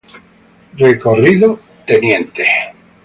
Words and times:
Recorrido: 0.79 1.59
Tte. 1.85 2.63